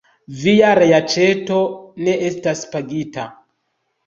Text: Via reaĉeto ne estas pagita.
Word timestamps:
Via 0.43 0.69
reaĉeto 0.79 1.59
ne 2.09 2.17
estas 2.31 2.65
pagita. 2.73 3.29